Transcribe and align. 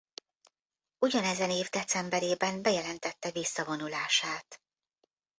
Ugyanezen 0.99 1.49
év 1.51 1.67
decemberében 1.69 2.61
bejelentette 2.61 3.31
visszavonulását. 3.31 4.61